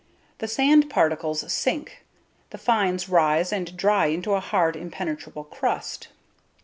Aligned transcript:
The 0.39 0.47
sand 0.47 0.89
particles 0.89 1.53
sink, 1.53 2.03
the 2.49 2.57
fines 2.57 3.07
rise 3.07 3.53
and 3.53 3.77
dry 3.77 4.07
into 4.07 4.33
a 4.33 4.39
hard, 4.39 4.75
impenetrable 4.75 5.43
crust. 5.43 6.07